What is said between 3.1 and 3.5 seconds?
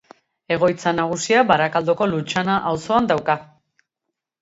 dauka.